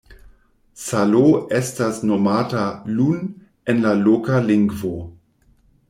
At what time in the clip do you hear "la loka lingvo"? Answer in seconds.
3.87-4.97